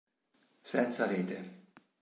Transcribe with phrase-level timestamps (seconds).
[0.71, 1.37] Senza rete